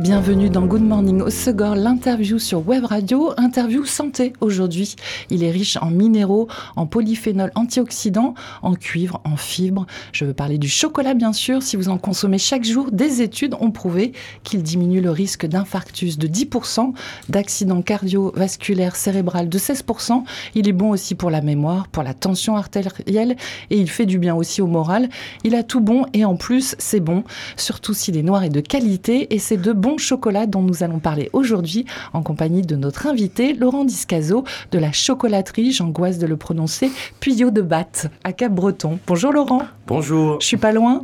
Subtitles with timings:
[0.00, 4.96] bienvenue dans Good Morning au Segor, l'interview sur Web Radio, interview santé aujourd'hui.
[5.28, 9.86] Il est riche en minéraux, en polyphénols antioxydants, en cuivre, en fibres.
[10.12, 13.54] Je veux parler du chocolat bien sûr, si vous en consommez chaque jour, des études
[13.60, 14.12] ont prouvé
[14.44, 16.94] qu'il diminue le risque d'infarctus de 10%,
[17.28, 20.22] d'accident cardiovasculaire cérébral de 16%.
[20.54, 23.36] Il est bon aussi pour la mémoire, pour la tension artérielle
[23.68, 25.10] et il fait du bien aussi au moral.
[25.44, 27.24] Il a tout bon et en plus c'est bon,
[27.56, 31.00] surtout s'il est noir et de qualité et c'est de bons chocolats dont nous allons
[31.00, 36.36] parler aujourd'hui en compagnie de notre invité Laurent Discazo de la chocolaterie, j'angoisse de le
[36.36, 39.00] prononcer, Puyot de Batte à Cap-Breton.
[39.08, 39.62] Bonjour Laurent.
[39.88, 40.40] Bonjour.
[40.40, 41.02] Je suis pas loin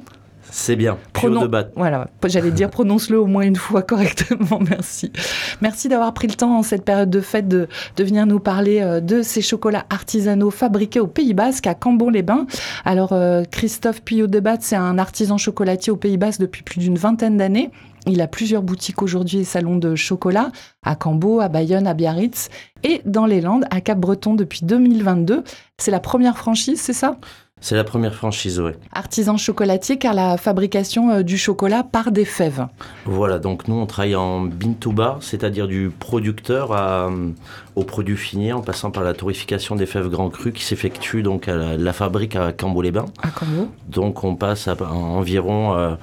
[0.49, 0.97] c'est bien.
[1.13, 1.43] Pronon...
[1.43, 1.73] de batte.
[1.75, 4.61] Voilà, j'allais dire prononce-le au moins une fois correctement.
[4.71, 5.11] Merci.
[5.61, 7.67] Merci d'avoir pris le temps en cette période de fête de,
[7.97, 12.47] de venir nous parler euh, de ces chocolats artisanaux fabriqués au Pays Basque à Cambon-les-Bains.
[12.85, 16.79] Alors euh, Christophe Puyot de Batte, c'est un artisan chocolatier au Pays Basque depuis plus
[16.79, 17.73] d'une vingtaine d'années.
[18.09, 20.53] Il a plusieurs boutiques aujourd'hui et salons de chocolat
[20.85, 22.51] à Cambo, à Bayonne, à Biarritz
[22.85, 25.43] et dans les Landes, à Cap-Breton depuis 2022.
[25.77, 27.19] C'est la première franchise, c'est ça?
[27.59, 28.73] C'est la première franchise, oui.
[28.93, 32.67] Artisan chocolatier, car la fabrication euh, du chocolat par des fèves.
[33.07, 36.71] Voilà, donc nous on travaille en bin to bar, c'est-à-dire du producteur
[37.75, 41.49] au produit fini, en passant par la torréfication des fèves grand cru qui s'effectue donc
[41.49, 43.07] à la, fabrique à Cambo-les-Bains.
[43.23, 43.69] À Cambo.
[43.89, 45.97] Donc on passe à, environ euh,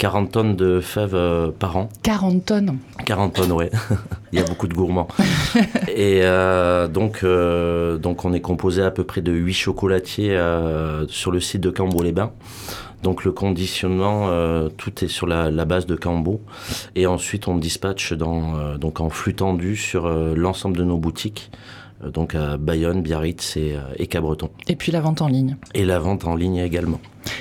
[0.00, 1.90] 40 tonnes de fèves euh, par an.
[2.02, 3.66] 40 tonnes 40 tonnes, oui.
[4.32, 5.08] Il y a beaucoup de gourmands.
[5.88, 10.40] et euh, donc, euh, donc, on est composé à peu près de 8 chocolatiers
[11.08, 12.32] sur le site de Cambo-les-Bains.
[13.02, 14.28] Donc le conditionnement,
[14.76, 16.40] tout est sur la, base de Cambo.
[16.96, 21.50] Et ensuite, on dispatche dans, donc en flux tendu sur l'ensemble de nos boutiques.
[22.04, 24.50] Euh, donc à Bayonne, Biarritz et, euh, et, Cabreton.
[24.68, 25.56] Et puis la vente en ligne.
[25.74, 27.00] Et la vente en ligne également.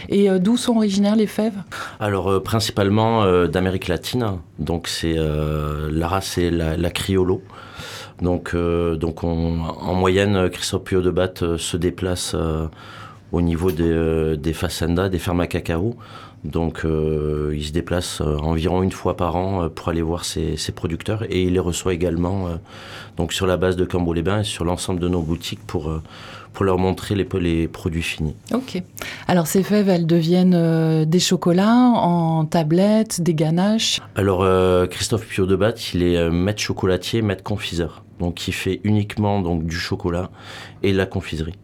[0.09, 1.57] Et euh, d'où sont originaires les fèves?
[1.99, 4.39] Alors principalement d'Amérique latine.
[4.57, 7.41] Donc c'est la race et la, la criollo.
[8.21, 12.35] Donc, donc on, en moyenne, Christophe Pio de Batte se déplace
[13.31, 15.95] au niveau des, des facendas, des fermes à cacao.
[16.43, 20.23] Donc euh, il se déplace euh, environ une fois par an euh, pour aller voir
[20.23, 22.47] ses, producteurs et il les reçoit également
[23.17, 25.91] donc sur la base de Cambo-les-Bains et sur l'ensemble de nos boutiques pour,
[26.53, 28.35] pour leur montrer les, les produits finis.
[28.53, 28.81] Ok.
[29.27, 33.99] Alors ces fèves, elles deviennent des chocolats en tablettes, des ganaches?
[34.15, 34.45] Alors
[34.89, 38.03] Christophe Pio de Batte, il est maître chocolatier, maître confiseur.
[38.19, 40.29] Donc il fait uniquement donc, du chocolat
[40.83, 41.55] et de la confiserie.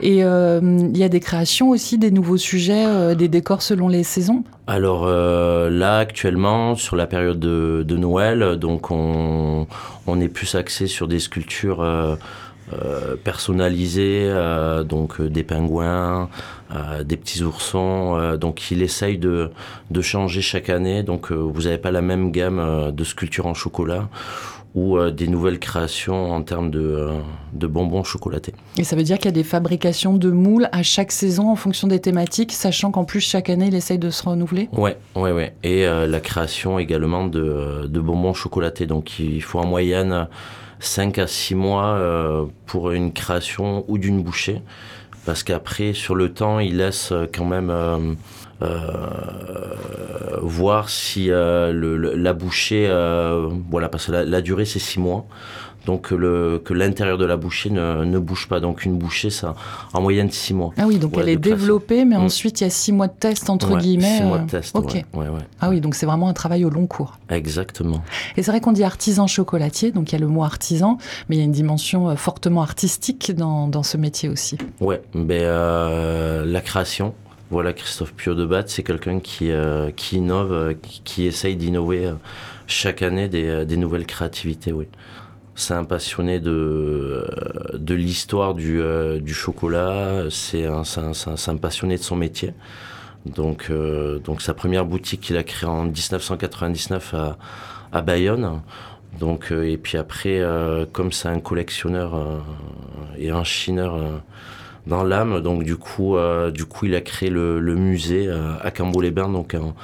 [0.00, 3.88] Et euh, il y a des créations aussi, des nouveaux sujets, euh, des décors selon
[3.88, 9.66] les saisons Alors euh, là, actuellement, sur la période de, Noël, donc on,
[10.06, 11.86] on, est plus axé sur des sculptures
[13.22, 14.30] personnalisées,
[14.84, 16.28] donc des pingouins,
[17.04, 18.36] des petits oursons.
[18.36, 19.50] donc il essaye de,
[19.92, 21.04] de changer chaque année.
[21.04, 24.08] Donc vous n'avez pas la même gamme de sculptures en chocolat
[24.74, 27.20] ou euh, des nouvelles créations en termes de, euh,
[27.52, 28.54] de, bonbons chocolatés.
[28.76, 31.56] Et ça veut dire qu'il y a des fabrications de moules à chaque saison en
[31.56, 34.68] fonction des thématiques, sachant qu'en plus chaque année il essaye de se renouveler?
[34.72, 35.54] Ouais, ouais, ouais.
[35.62, 38.86] Et euh, la création également de, de, bonbons chocolatés.
[38.86, 40.26] Donc il faut en moyenne
[40.80, 44.60] 5 à 6 mois pour une création ou d'une bouchée.
[45.24, 47.72] Parce qu'après, sur le temps, il laisse quand même
[50.44, 55.26] voir si euh, le, la bouchée, euh, voilà, parce que la, durée c'est six mois
[55.86, 58.58] donc le, que l'intérieur de la bouchée ne, ne, bouge pas.
[58.58, 59.54] Donc une bouchée, ça
[59.92, 60.70] en moyenne six mois.
[60.78, 62.22] Ah oui, donc elle est développée, mais mm.
[62.22, 64.16] ensuite il y a six mois de test entre guillemets.
[64.16, 64.74] Six mois de test.
[64.74, 65.04] Ok.
[65.60, 67.18] ah oui, donc c'est vraiment un travail au long cours.
[67.28, 68.02] Exactement.
[68.38, 70.96] Et c'est vrai qu'on dit artisan chocolatier, donc il y a le mot artisan,
[71.28, 74.56] mais il y a une dimension fortement artistique dans, dans ce métier aussi.
[74.80, 77.12] Ouais, euh, la création,
[77.54, 80.74] voilà, Christophe Pio de Batte, c'est quelqu'un qui, euh, qui innove, euh,
[81.04, 82.14] qui, essaye d'innover euh,
[82.66, 84.88] chaque année des, nouvelles créativités, oui.
[85.54, 87.24] C'est un passionné de,
[87.74, 88.82] de l'histoire du,
[89.32, 92.54] chocolat, c'est un, un, passionné de son métier.
[93.24, 93.70] Donc,
[94.24, 97.38] donc sa première boutique qu'il a créée en 1999 à,
[97.92, 98.62] à Bayonne.
[99.20, 100.42] Donc, et puis après,
[100.92, 102.42] comme c'est un collectionneur
[103.16, 103.96] et un chineur
[104.86, 105.40] dans l'âme.
[105.40, 109.54] Donc du coup, euh, du coup, il a créé le, musée euh, à Cambo-les-Bains donc
[109.54, 109.74] en,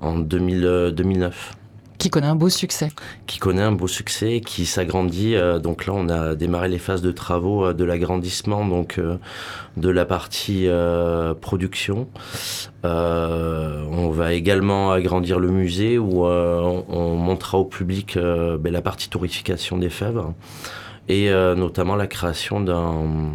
[0.00, 1.56] en 2009.
[2.00, 2.88] Qui connaît un beau succès.
[3.26, 5.34] Qui connaît un beau succès, qui s'agrandit.
[5.34, 9.18] Euh, donc là, on a démarré les phases de travaux euh, de l'agrandissement, donc euh,
[9.76, 10.66] de la partie
[11.42, 12.08] production.
[12.82, 19.76] on va également agrandir le musée où on, montrera au public ben, la partie tourification
[19.76, 20.22] des fèves
[21.08, 23.32] et notamment la création d'un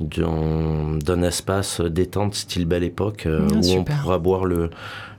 [0.00, 4.70] d'un espace détente style belle époque ah, où on pourra boire le,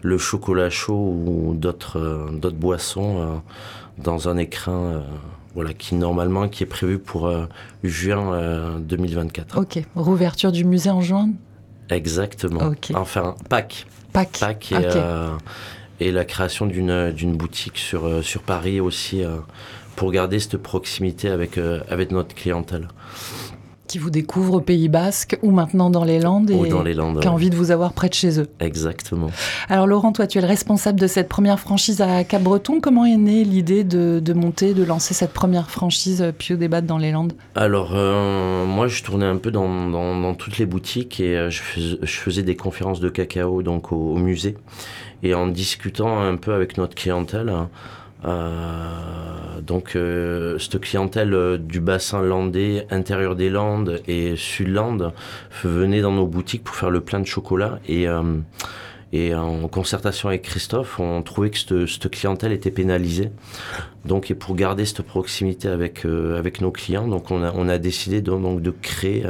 [0.02, 3.36] le chocolat chaud ou d'autres euh, d'autres boissons euh,
[3.98, 5.02] dans un écrin euh,
[5.54, 7.30] voilà, qui normalement qui est prévu pour
[7.84, 9.58] juin 2024.
[9.58, 11.30] Ok, rouverture du musée en juin?
[11.90, 12.72] Exactement.
[12.94, 13.86] Enfin, Pâques.
[14.14, 14.38] Pâques.
[14.40, 19.24] Pâques et, et, la création d'une boutique sur, sur Paris aussi
[19.98, 22.88] pour garder cette proximité avec, avec notre clientèle
[23.92, 27.20] qui vous découvrent au Pays Basque ou maintenant dans les Landes et dans les Landes,
[27.20, 28.48] qui a envie de vous avoir près de chez eux.
[28.62, 29.30] Exactement.
[29.68, 32.80] Alors Laurent, toi tu es le responsable de cette première franchise à Cap-Breton.
[32.80, 36.98] Comment est née l'idée de, monter, de lancer cette première franchise euh, Pio Débat dans
[36.98, 37.34] les Landes?
[37.56, 42.44] Alors euh, moi je tournais un peu dans, toutes les boutiques et euh, je, faisais,
[42.44, 44.56] des conférences de cacao donc au musée.
[45.22, 47.52] Et en discutant un peu avec notre clientèle,
[48.24, 55.14] donc euh, cette clientèle euh, du bassin landais, intérieur des Landes et Sud-Landes
[55.64, 58.08] venait dans nos boutiques pour faire le plein de chocolat et
[59.14, 63.30] et en concertation avec Christophe, on trouvait que cette, clientèle était pénalisée.
[64.06, 67.78] Donc, et pour garder cette proximité avec, avec nos clients, donc on a, on a
[67.78, 69.26] décidé de, donc de créer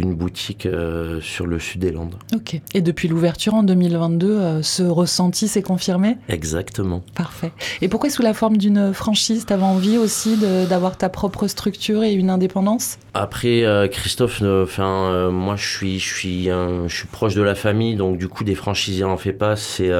[0.00, 2.14] une boutique euh, sur le sud des Landes.
[2.34, 2.60] Ok.
[2.74, 6.16] Et depuis l'ouverture en 2022, euh, ce ressenti s'est confirmé?
[6.28, 7.02] Exactement.
[7.14, 7.52] Parfait.
[7.82, 10.36] Et pourquoi sous la forme d'une franchise Tu avais envie aussi
[10.68, 12.98] d'avoir ta propre structure et une indépendance?
[13.14, 17.96] Après, euh, Christophe, enfin, moi je suis, je, suis, je suis proche de la famille,
[17.96, 19.56] donc du coup, des franchisés n'en fait pas.
[19.56, 19.90] C'est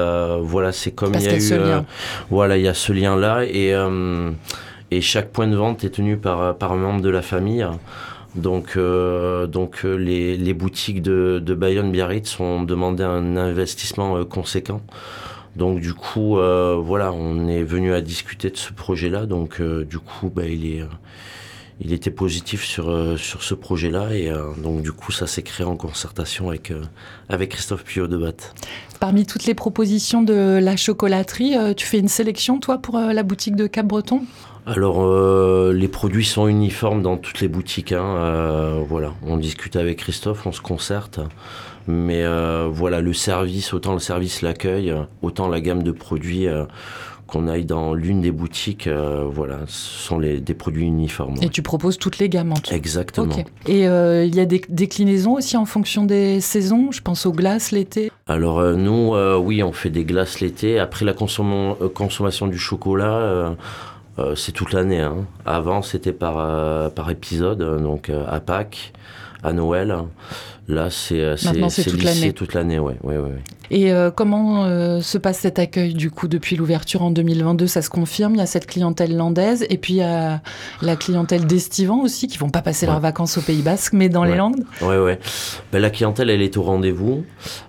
[0.41, 1.83] voilà, c'est comme il y a, eu.
[2.29, 3.45] voilà, il y a ce lien-là.
[3.45, 3.73] Et,
[4.91, 7.65] et chaque point de vente est tenu par, par un membre de la famille.
[8.35, 14.17] Donc, euh, donc euh, les, les, boutiques de, de Bayonne Biarritz ont demandé un investissement
[14.17, 14.81] euh, conséquent.
[15.57, 19.25] Donc du coup, voilà, on est venu à discuter de ce projet-là.
[19.25, 20.85] Donc du coup, bah, il est
[21.81, 24.31] il était positif sur, sur ce projet-là et
[24.63, 26.71] donc du coup ça s'est créé en concertation avec,
[27.27, 28.53] avec Christophe Puyot de Batte.
[29.01, 33.57] Parmi toutes les propositions de la chocolaterie, tu fais une sélection toi pour la boutique
[33.57, 34.21] de Cap-Breton
[34.65, 37.91] alors, euh, les produits sont uniformes dans toutes les boutiques.
[37.91, 41.19] Hein, euh, voilà, on discute avec Christophe, on se concerte.
[41.87, 44.93] Mais euh, voilà, le service, autant le service l'accueil,
[45.23, 46.45] autant la gamme de produits
[47.25, 51.37] qu'on aille dans l'une des boutiques, voilà, ce sont les, des produits uniformes.
[51.41, 53.35] Et tu proposes toutes les gammes en tout Exactement.
[53.67, 56.91] Et il y a des déclinaisons aussi en fonction des saisons?
[56.91, 60.77] Je pense aux glaces l'été Alors nous, oui, on fait des glaces l'été.
[60.77, 63.55] Après la consommation du chocolat
[64.19, 65.01] euh, c'est toute l'année.
[65.01, 65.25] Hein.
[65.45, 68.93] Avant, c'était par, euh, par épisode, donc euh, à Pâques,
[69.43, 69.95] à Noël.
[70.67, 72.33] Là, c'est l'année.
[72.33, 73.41] toute l'année, ouais, ouais, ouais,
[73.71, 74.63] Et comment
[75.01, 78.41] se passe cet accueil du coup depuis l'ouverture en 2022 Ça se confirme Il y
[78.41, 80.39] a cette clientèle landaise et puis il y a
[80.81, 84.23] la clientèle d'estivants aussi qui vont pas passer leurs vacances au Pays Basque, mais dans
[84.23, 84.63] les Landes.
[84.81, 85.19] Ouais, ouais.
[85.73, 87.25] Ben, la clientèle, elle est au rendez-vous.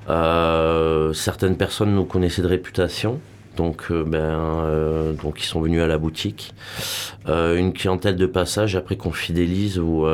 [0.07, 3.19] certaines personnes nous connaissaient de réputation.
[3.57, 6.55] Donc, euh, ben, euh, donc ils sont venus à la boutique.
[7.29, 10.07] Euh, une clientèle de passage après qu'on fidélise ou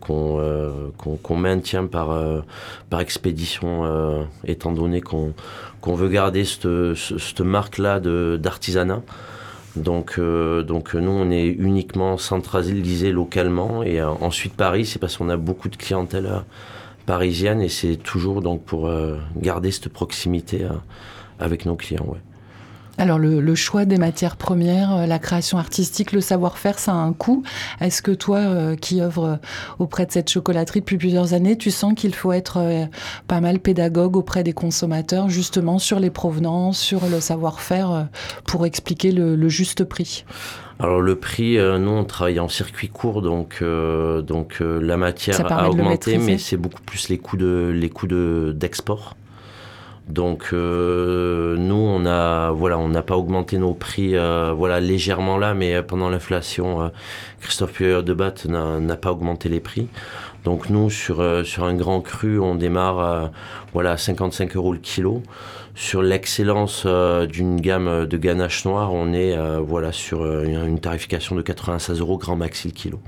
[0.00, 2.16] qu'on maintient par
[2.90, 5.32] par expédition, étant donné qu'on
[5.84, 9.02] veut garder cette, cette marque-là d'artisanat.
[9.76, 13.82] Donc, donc nous, on est uniquement centralisé localement.
[13.82, 16.30] Et ensuite, Paris, c'est parce qu'on a beaucoup de clientèle
[17.06, 18.90] parisienne et c'est toujours donc pour
[19.36, 20.66] garder cette proximité
[21.38, 22.06] avec nos clients.
[22.06, 22.20] Ouais.
[22.98, 27.12] Alors le, choix des matières premières, euh, la création artistique, le savoir-faire, ça a un
[27.12, 27.42] coût.
[27.80, 29.38] Est-ce que toi, euh, qui œuvres
[29.78, 32.86] auprès de cette chocolaterie depuis plusieurs années, tu sens qu'il faut être euh,
[33.28, 38.08] pas mal pédagogue auprès des consommateurs, justement sur les provenances, sur le savoir-faire,
[38.46, 40.24] pour expliquer le, juste prix?
[40.78, 46.18] Alors le prix, nous on travaille en circuit court, donc donc la matière a augmenté,
[46.18, 49.14] mais c'est beaucoup plus les coûts de les coûts d'export.
[50.08, 55.36] Donc euh, nous on a voilà on n'a pas augmenté nos prix euh, voilà légèrement
[55.36, 56.88] là mais pendant l'inflation euh,
[57.40, 59.88] Christophe Puyer de Batte n'a pas augmenté les prix.
[60.44, 63.32] Donc nous sur sur un grand cru on démarre
[63.72, 65.22] voilà à 55 euros le kilo.
[65.74, 71.42] Sur l'excellence d'une gamme de ganache noire on est voilà sur une, une tarification de
[71.42, 73.00] 96 euros grand maxi le kilo.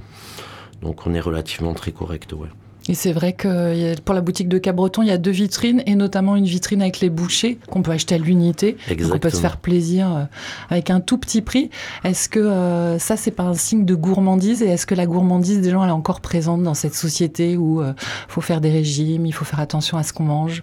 [0.83, 2.49] Donc on est relativement très correct ouais.
[2.89, 5.95] Et c'est vrai que pour la boutique de Cabreton, il y a deux vitrines et
[5.95, 8.79] notamment une vitrine avec les bouchées qu'on peut acheter à l'unité.
[9.13, 10.25] On peut se faire plaisir euh,
[10.71, 11.71] avec un tout petit prix.
[12.05, 14.63] Est-ce que euh, ça, c'est pas un signe de gourmandise?
[14.63, 17.83] Et est-ce que la gourmandise des gens, elle est encore présente dans cette société où
[17.83, 17.95] il
[18.29, 20.63] faut faire des régimes, il faut faire attention à ce qu'on mange?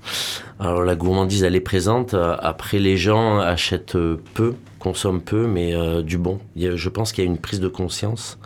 [0.60, 2.16] Alors la gourmandise, elle est présente.
[2.16, 3.98] Après, les gens achètent
[4.34, 6.40] peu, consomment peu, mais du bon.
[6.56, 8.40] Je pense qu'il y a une prise de conscience.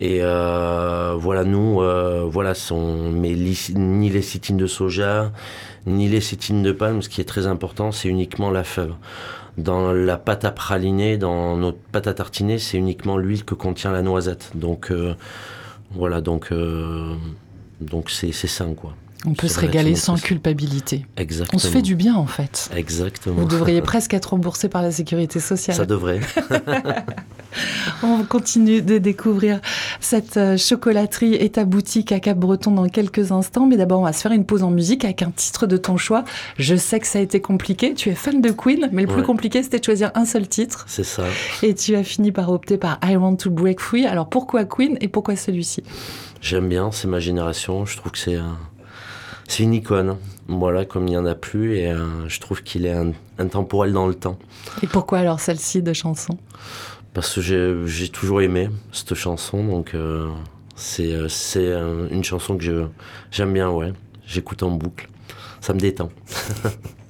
[0.00, 5.32] Et euh, voilà, nous, euh, voilà, sont, mais ni les cétines de soja,
[5.86, 7.02] ni les cétines de palme.
[7.02, 8.94] Ce qui est très important, c'est uniquement la fève.
[9.58, 13.92] Dans la pâte à praliner, dans notre pâte à tartiner, c'est uniquement l'huile que contient
[13.92, 14.50] la noisette.
[14.54, 15.14] Donc euh,
[15.92, 16.52] voilà, donc
[17.80, 18.94] donc c'est sain quoi.
[19.24, 21.06] On peut se régaler sans culpabilité.
[21.16, 21.56] Exactement.
[21.56, 22.70] On se fait du bien en fait.
[22.74, 23.36] Exactement.
[23.36, 25.76] Vous devriez presque être remboursé par la sécurité sociale.
[25.76, 26.20] Ça devrait.
[28.02, 29.60] On continue de découvrir
[30.00, 33.66] cette euh, chocolaterie et ta boutique à Cap-Breton dans quelques instants.
[33.66, 35.96] Mais d'abord, on va se faire une pause en musique avec un titre de ton
[35.96, 36.24] choix.
[36.58, 37.94] Je sais que ça a été compliqué.
[37.94, 40.84] Tu es fan de Queen, mais le plus compliqué, c'était de choisir un seul titre.
[40.88, 41.24] C'est ça.
[41.62, 44.06] Et tu as fini par opter par I Want to Break Free.
[44.06, 45.82] Alors pourquoi Queen et pourquoi celui-ci?
[46.40, 47.86] J'aime bien, c'est ma génération.
[47.86, 48.58] Je trouve que c'est un
[49.52, 50.16] c'est une icône.
[50.48, 52.96] Voilà, comme il n'y en a plus, et euh, je trouve qu'il est
[53.38, 54.38] intemporel dans le temps.
[54.82, 56.38] Et pourquoi alors celle-ci de chanson
[57.14, 60.30] Parce que j'ai toujours aimé cette chanson, donc euh,
[60.76, 62.88] c'est euh, une chanson que
[63.30, 63.92] j'aime bien, ouais.
[64.26, 65.08] J'écoute en boucle.
[65.60, 66.10] Ça me détend.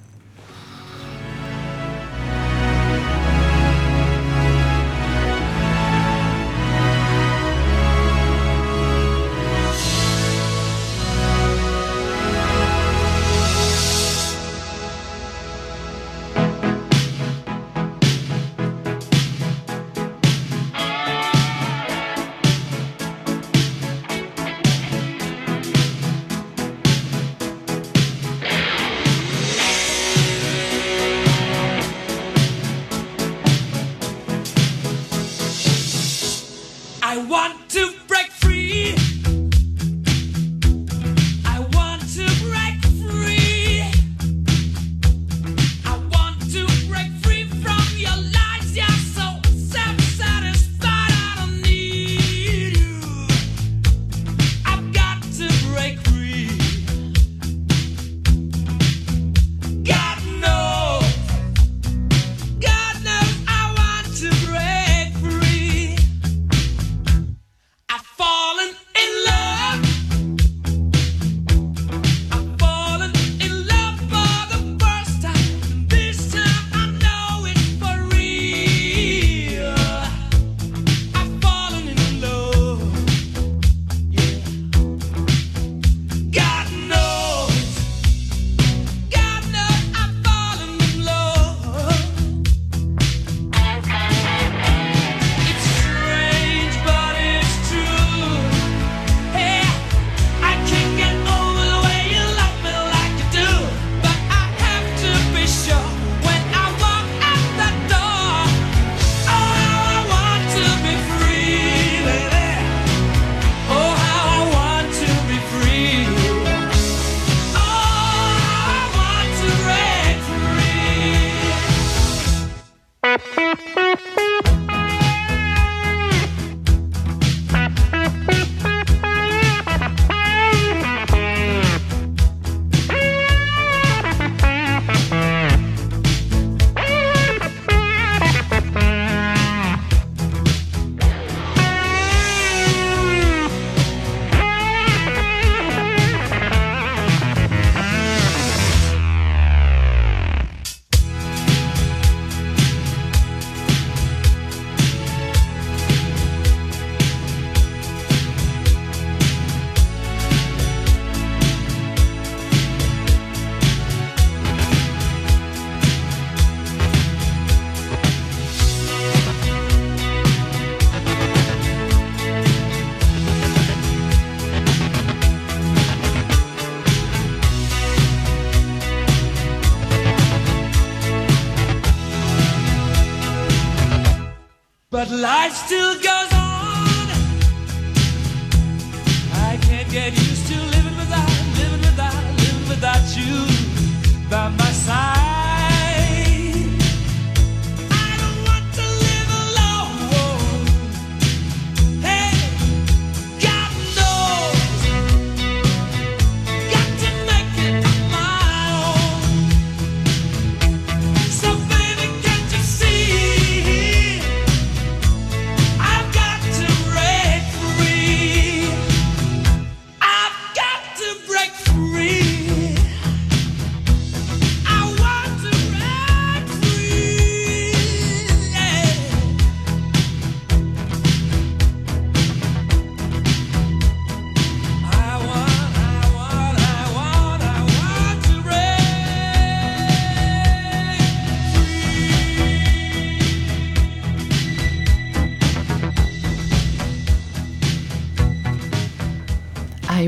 [189.93, 190.32] get you.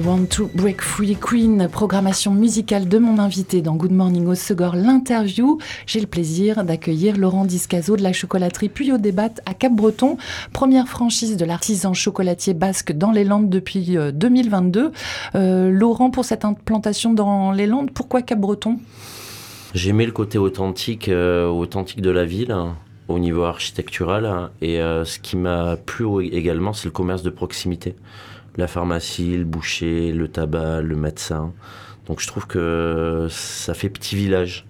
[0.05, 4.77] Want to Break Free Queen, programmation musicale de mon invité dans Good Morning au Segor,
[4.77, 5.59] l'interview.
[5.87, 10.19] J'ai le plaisir d'accueillir Laurent Discazo de la chocolaterie Puyo Débat à Cap-Breton,
[10.53, 14.81] première franchise de l'artisan chocolatier basque dans les Landes depuis 2022.
[14.81, 14.91] Euh,
[15.37, 18.79] euh, Laurent, pour cette implantation dans les Landes, pourquoi Cap-Breton?
[19.75, 22.77] J'aimais le côté authentique, euh, authentique de la ville hein,
[23.09, 27.97] au niveau architectural hein, et ce qui m'a plu également, c'est le commerce de proximité
[28.57, 31.53] la pharmacie, le boucher, le tabac, le médecin.
[32.07, 34.67] Donc je trouve que ça fait petit village.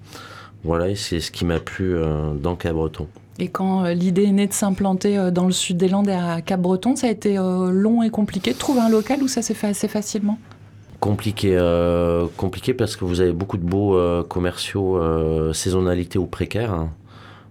[0.64, 3.06] Voilà, et c'est ce qui m'a plu euh, dans Cap-Breton.
[3.38, 6.12] Et quand euh, l'idée est née de s'implanter euh, dans le sud des Landes et
[6.12, 9.54] à Cap-Breton, ça a été long et compliqué de trouver un local ou ça s'est
[9.54, 10.38] fait assez facilement?
[11.00, 11.58] Compliqué,
[12.38, 14.98] compliqué parce que vous avez beaucoup de beaux commerciaux
[15.52, 16.72] saisonnalité ou précaires.
[16.72, 16.88] Hein.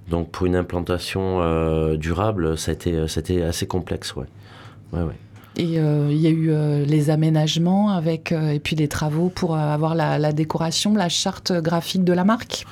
[0.10, 4.26] Donc pour une implantation durable, ça a, été, ça a été assez complexe, ouais.
[4.92, 5.14] ouais, ouais.
[5.56, 9.30] Et euh, il y a eu euh, les aménagements avec, euh, et puis les travaux
[9.30, 12.66] pour avoir la, décoration, la charte graphique de la marque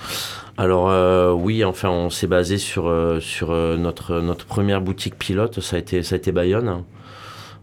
[0.58, 0.92] alors
[1.40, 6.04] oui, enfin on s'est basé sur, sur notre, notre première boutique pilote, ça a été,
[6.04, 6.84] ça a été Bayonne.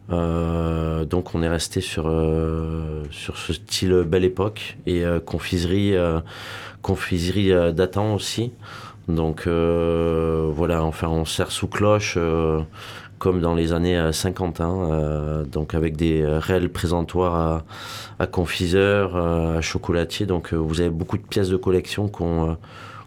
[0.09, 2.05] donc on est resté sur,
[3.11, 5.95] sur ce style belle époque et confiserie,
[6.83, 8.53] confiserie datant aussi.
[9.07, 12.19] Donc voilà, enfin on sert sous cloche
[13.19, 17.65] comme dans les années 50, euh, hein, euh, donc avec des euh, réels présentoirs
[18.19, 20.27] à, confiseurs, à chocolatiers.
[20.27, 22.57] Donc vous avez beaucoup de pièces de collection qu'on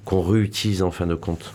[0.04, 1.54] qu'on réutilise en fin de compte.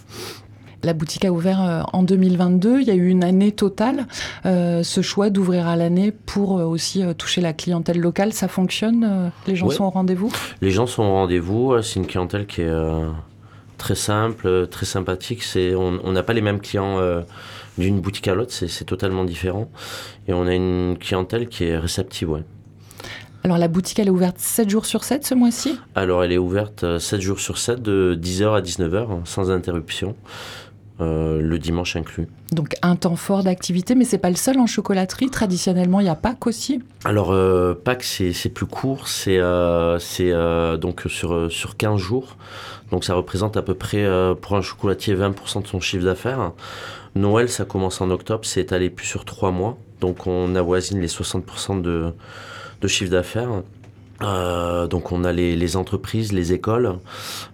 [0.84, 2.80] La boutique a ouvert en 2022.
[2.80, 4.06] Il y a eu une année totale.
[4.44, 9.68] ce choix d'ouvrir à l'année pour aussi toucher la clientèle locale, ça fonctionne Les gens
[9.70, 10.30] sont au rendez-vous?
[10.62, 11.82] Les gens sont au rendez-vous.
[11.82, 12.72] C'est une clientèle qui est
[13.78, 15.42] très simple, très sympathique.
[15.56, 17.00] on n'a pas les mêmes clients
[17.78, 19.70] d'une boutique à l'autre, c'est totalement différent.
[20.28, 22.44] Et on a une clientèle qui est réceptive, ouais.
[23.44, 25.78] Alors la boutique, elle est ouverte 7 jours sur 7 ce mois-ci?
[25.94, 30.16] Alors elle est ouverte 7 euh, jours sur 7 de 10h à 19h sans interruption.
[30.98, 32.26] Euh, le dimanche inclus.
[32.52, 35.28] Donc un temps fort d'activité, mais c'est pas le seul en chocolaterie.
[35.28, 36.82] Traditionnellement, il y a Pâques aussi.
[37.04, 42.38] Alors euh, Pâques, c'est plus court, c'est euh, donc sur, sur 15 jours.
[42.90, 44.08] Donc ça représente à peu près
[44.40, 46.52] pour un chocolatier 20% de son chiffre d'affaires.
[47.16, 49.78] Noël, ça commence en octobre, c'est étalé plus sur trois mois.
[50.00, 52.12] Donc on avoisine les 60% de,
[52.80, 53.62] de chiffre d'affaires.
[54.22, 56.94] Euh, donc on a les, entreprises, les écoles,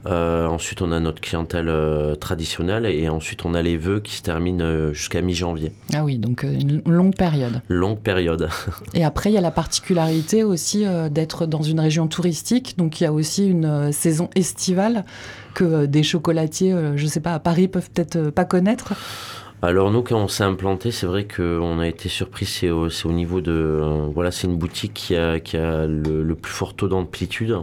[0.07, 4.15] euh, ensuite on a notre clientèle euh, traditionnelle et ensuite on a les vœux qui
[4.15, 5.73] se terminent jusqu'à mi-janvier.
[5.93, 7.63] Ah oui, donc une longue période.
[7.69, 8.49] Longue période.
[8.95, 13.05] et après il y a la particularité aussi d'être dans une région touristique, donc il
[13.05, 15.05] y a aussi une saison estivale
[15.55, 18.95] que des chocolatiers, je ne sais pas, à Paris peuvent peut-être pas connaître.
[19.65, 22.47] Alors nous, quand on s'est implanté, c'est vrai qu'on a été surpris.
[22.47, 23.81] C'est au, niveau de,
[24.13, 27.57] voilà, c'est une boutique qui a, le, plus fort taux d'amplitude,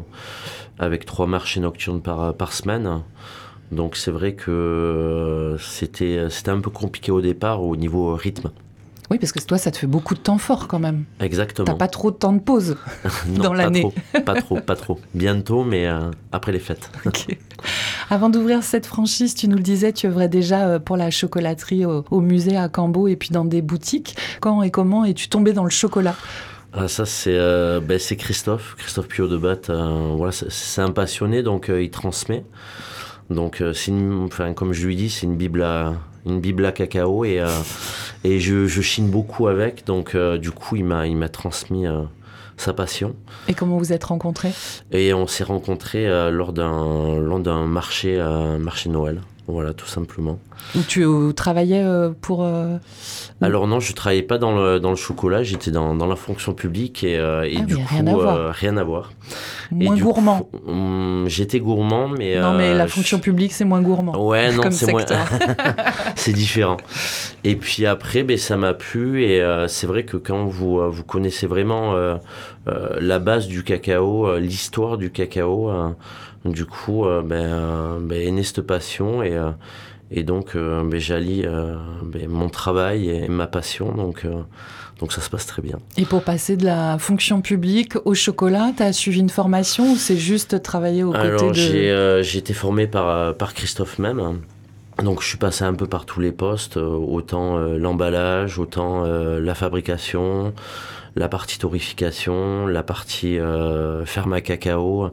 [0.79, 3.03] avec trois marchés nocturnes par, semaine.
[3.73, 8.49] Donc c'est vrai que euh, c'était un peu compliqué au départ au niveau rythme.
[9.11, 11.05] Oui, parce que toi, ça te fait beaucoup de temps fort quand même.
[11.19, 11.65] Exactement.
[11.65, 12.77] T'as pas trop de temps de pause
[13.27, 13.87] dans l'année.
[14.23, 14.99] Pas trop, pas trop.
[15.15, 16.91] Bientôt, mais euh, après les fêtes.
[18.11, 21.85] Avant d'ouvrir cette franchise, tu nous le disais, tu œuvrais déjà euh, pour la chocolaterie
[21.85, 24.15] au, musée à Cambo et puis dans des boutiques.
[24.41, 26.15] Quand et comment es-tu tombé dans le chocolat?
[26.73, 29.71] Ah, ça c'est euh, ben, c'est Christophe, Christophe Pio de Batte.
[29.71, 32.43] voilà, c'est un passionné donc il transmet.
[33.31, 35.93] Donc c'est enfin comme je lui dis, c'est une bible à
[36.27, 37.43] une bible à cacao et
[38.23, 41.87] et je, je, chine beaucoup avec, donc euh, du coup, il m'a, il m'a transmis
[41.87, 42.01] euh,
[42.57, 43.15] sa passion.
[43.47, 44.51] Et comment vous êtes rencontrés?
[44.91, 48.17] Et on s'est rencontrés euh, lors d'un, lors d'un marché,
[48.59, 49.21] marché Noël.
[49.51, 50.39] Voilà, tout simplement.
[50.75, 51.83] Où tu travaillais
[52.21, 52.47] pour...
[53.41, 56.53] Alors non, je travaillais pas dans le, dans le chocolat, j'étais dans, dans la fonction
[56.53, 58.53] publique et, et ah, du coup, rien à voir.
[58.53, 59.11] rien à voir.
[59.71, 60.49] Moins gourmand.
[60.67, 62.39] Hum, j'étais gourmand, mais.
[62.39, 64.17] Non, mais la fonction publique, c'est moins gourmand.
[64.17, 65.05] Ouais, non, c'est moins.
[66.15, 66.77] c'est différent.
[67.43, 70.89] Et puis après, ben, ça m'a plu et euh, c'est vrai que quand vous, euh,
[70.89, 72.15] vous connaissez vraiment euh,
[72.65, 75.71] la base du cacao, l'histoire du cacao,
[76.45, 79.39] du coup, ben, ben, est cette passion et.
[80.11, 81.45] et donc, ben, j'allie
[82.03, 83.91] ben, mon travail et ma passion.
[83.91, 84.25] Donc,
[84.99, 85.79] donc ça se passe très bien.
[85.97, 89.95] Et pour passer de la fonction publique au chocolat, tu as suivi une formation ou
[89.95, 91.91] c'est juste travailler aux côtés de...
[91.91, 94.41] Alors j'ai été formé par, par Christophe même.
[95.03, 99.05] Donc je suis passé un peu par tous les postes, euh, autant euh, l'emballage, autant
[99.05, 100.53] euh, la fabrication,
[101.19, 103.37] la partie torrification, la partie
[104.05, 105.11] ferme à cacao,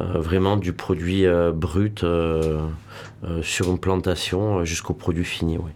[0.00, 2.04] vraiment du produit brut
[3.42, 5.58] sur une plantation jusqu'au produit fini.
[5.58, 5.70] Oui.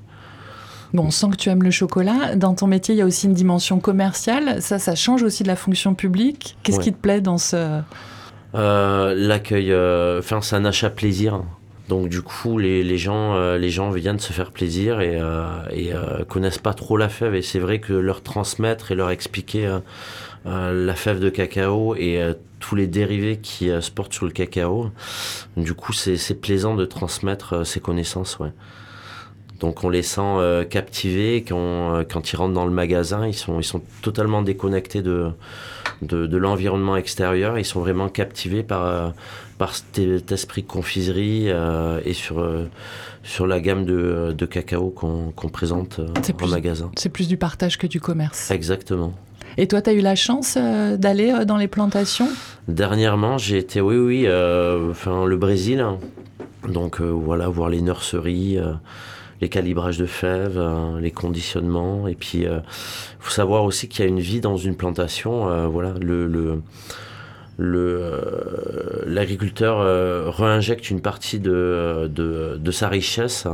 [0.92, 2.36] Bon, on sent que tu aimes le chocolat.
[2.36, 4.62] Dans ton métier, il y a aussi une dimension commerciale.
[4.62, 6.56] Ça, ça change aussi de la fonction publique.
[6.62, 7.80] Qu'est-ce qui te plaît dans ce...
[8.54, 11.42] Euh, l'accueil, euh, enfin, c'est un achat plaisir.
[11.88, 15.20] Donc du coup, les, les gens, euh, les gens viennent se faire plaisir et,
[15.72, 15.92] et
[16.28, 17.34] connaissent pas trop la fève.
[17.34, 19.78] Et c'est vrai que leur transmettre et leur expliquer
[20.44, 22.20] la fève de cacao et
[22.60, 24.90] tous les dérivés qui se portent sur le cacao,
[25.56, 28.38] du coup, c'est plaisant de transmettre ces connaissances.
[28.38, 28.52] Ouais.
[29.60, 33.64] Donc on les sent captivés quand, quand ils rentrent dans le magasin, ils sont, ils
[33.64, 35.32] sont totalement déconnectés de,
[36.02, 37.58] de, l'environnement extérieur.
[37.58, 39.08] Ils sont vraiment captivés par, euh,
[39.58, 42.68] par cet esprit confiserie euh, et sur, euh,
[43.22, 46.90] sur la gamme de, de cacao qu'on présente en magasin.
[46.96, 48.50] C'est plus du partage que du commerce.
[48.50, 49.14] Exactement.
[49.58, 52.28] Et toi, tu as eu la chance d'aller dans les plantations?
[52.68, 54.26] Dernièrement, j'ai été, oui, oui,
[54.90, 55.84] enfin, le Brésil.
[56.68, 58.58] Donc voilà, voir les nurseries
[59.40, 62.08] les calibrages de fèves, euh, les conditionnements.
[62.08, 62.60] Et puis, il euh,
[63.18, 65.48] faut savoir aussi qu'il y a une vie dans une plantation.
[65.48, 66.62] Euh, voilà, le, le
[67.58, 69.78] l'agriculteur
[70.36, 73.46] réinjecte une partie de, de, de sa richesse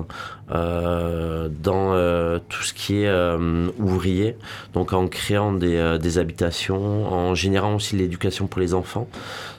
[0.51, 3.35] euh, dans tout ce qui est
[3.79, 4.37] ouvrier,
[4.75, 9.09] donc en créant des, des habitations, en générant aussi l'éducation pour les enfants.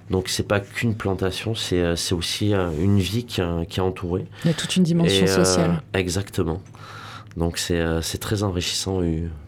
[0.10, 4.25] Donc c'est pas qu'une plantation, c'est euh, aussi euh, une vie qui, qui, est entourée.
[4.43, 5.82] Il y a toute une dimension euh, sociale.
[5.93, 6.62] Exactement.
[7.37, 9.01] Donc c'est très enrichissant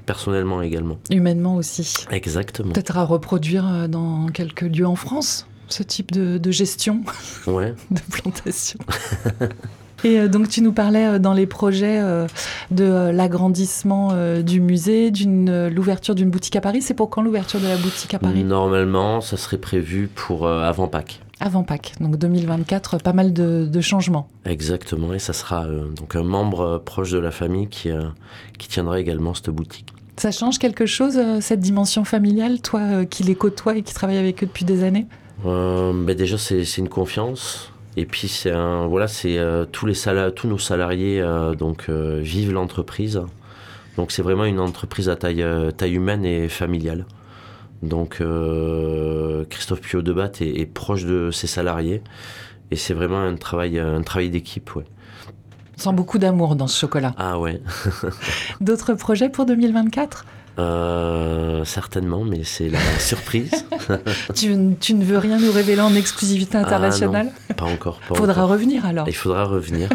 [0.05, 0.97] personnellement également.
[1.11, 2.05] Humainement aussi.
[2.11, 2.73] Exactement.
[2.73, 7.01] Peut-être à reproduire dans quelques lieux en France, ce type de, de gestion
[7.47, 7.73] ouais.
[7.91, 8.79] de plantation.
[10.05, 12.27] Et euh, donc tu nous parlais euh, dans les projets euh,
[12.71, 16.81] de l'agrandissement du musée, d'une l'ouverture d'une boutique à Paris.
[16.81, 18.43] C'est pour quand l'ouverture de la boutique à Paris?
[18.43, 21.21] Normalement, ça serait prévu pour avant Pâques.
[21.39, 24.27] Avant Pâques, donc 2024, pas mal de, changements.
[24.45, 27.89] Exactement, et ça sera donc un membre proche de la famille qui,
[28.57, 29.93] qui tiendra également cette boutique.
[30.17, 34.43] Ça change quelque chose, cette dimension familiale, toi qui les côtoies et qui travailles avec
[34.43, 35.07] eux depuis des années?
[35.43, 37.69] Ben Déjà, c'est une confiance.
[37.97, 39.95] Et puis c'est un voilà, c'est euh, tous les
[40.35, 43.21] tous nos salariés euh, donc euh, vivent l'entreprise.
[43.97, 45.45] Donc c'est vraiment une entreprise à taille
[45.77, 47.05] taille humaine et familiale.
[47.83, 48.21] Donc
[49.49, 52.01] Christophe Pio Debat est, est, proche de ses salariés
[52.71, 54.85] et c'est vraiment un travail un travail d'équipe, ouais.
[55.77, 57.13] Sent beaucoup d'amour dans ce chocolat.
[57.17, 57.61] Ah ouais.
[58.61, 60.25] D'autres projets pour 2024
[60.57, 63.51] euh, certainement, mais c'est la surprise.
[64.33, 67.99] tu, ne veux rien nous révéler en exclusivité ah, internationale Pas encore.
[68.09, 69.07] Il faudra revenir alors.
[69.07, 69.89] Il faudra revenir.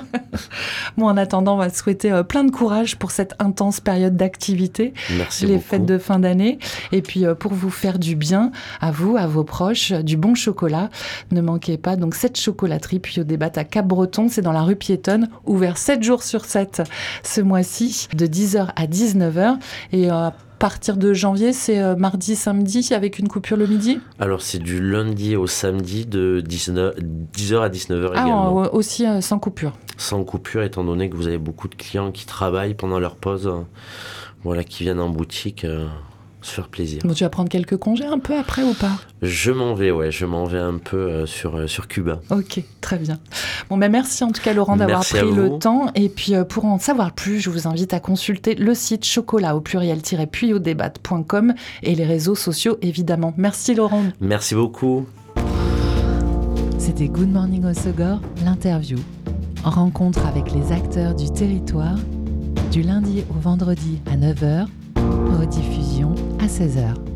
[0.98, 4.16] bon, en attendant, on va te souhaiter euh, plein de courage pour cette intense période
[4.16, 4.92] d'activité.
[5.16, 6.58] Merci Les fêtes de fin d'année.
[6.92, 10.34] Et puis, euh, pour vous faire du bien, à vous, à vos proches, du bon
[10.34, 10.90] chocolat.
[11.30, 14.76] Ne manquez pas donc cette chocolaterie, puis au débat à Cap-Breton, c'est dans la rue
[14.76, 16.82] piétonne, ouvert 7 jours sur 7
[17.22, 19.56] ce mois-ci, de 10h à 19h.
[19.92, 20.10] Et
[20.60, 23.98] partir de janvier, c'est euh, mardi, samedi, avec une coupure le midi?
[24.20, 26.96] Alors, c'est du lundi au samedi de 19,
[27.34, 28.74] 10h à 19h ah, également.
[28.74, 32.26] aussi euh, sans coupure Sans coupure, étant donné que vous avez beaucoup de clients qui
[32.26, 33.50] travaillent pendant leur pause,
[34.44, 35.66] voilà, qui viennent en boutique
[36.42, 37.00] se faire plaisir.
[37.04, 38.92] Bon, tu vas prendre quelques congés un peu après ou pas?
[39.22, 42.20] Je m'en vais, ouais, je m'en vais un peu euh, sur, euh, sur Cuba.
[42.30, 43.18] Ok, très bien.
[43.68, 45.90] Bon, ben merci en tout cas Laurent d'avoir pris le temps.
[45.94, 49.56] Et puis euh, pour en savoir plus, je vous invite à consulter le site chocolat
[49.56, 53.34] au pluriel-puyodebat.com et les réseaux sociaux évidemment.
[53.36, 54.04] Merci Laurent.
[54.20, 55.06] Merci beaucoup.
[56.78, 58.98] C'était Good Morning Osogor, l'interview.
[59.62, 61.96] Rencontre avec les acteurs du territoire
[62.70, 64.66] du lundi au vendredi à 9h
[65.40, 66.14] rediffusion
[66.50, 67.09] 16h.